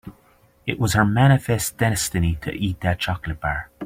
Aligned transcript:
It 0.65 0.79
was 0.79 0.93
her 0.95 1.05
manifest 1.05 1.77
destiny 1.77 2.35
to 2.41 2.51
eat 2.51 2.81
that 2.81 2.97
chocolate 2.97 3.39
bar. 3.39 3.69